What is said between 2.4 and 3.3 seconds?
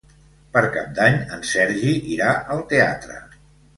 al teatre.